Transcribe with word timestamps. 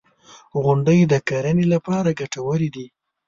•غونډۍ 0.63 0.99
د 1.11 1.13
کرنې 1.29 1.65
لپاره 1.73 2.15
ګټورې 2.19 2.69
دي. 2.75 2.85